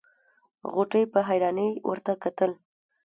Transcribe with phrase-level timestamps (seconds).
[0.73, 2.51] غوټۍ په حيرانۍ ورته کتل.